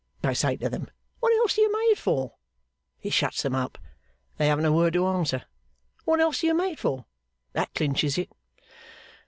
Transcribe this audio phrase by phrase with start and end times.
[0.23, 2.33] I say to them, What else are you made for?
[3.03, 3.77] It shuts them up.
[4.37, 5.43] They haven't a word to answer.
[6.05, 7.05] What else are you made for?
[7.53, 8.31] That clinches it.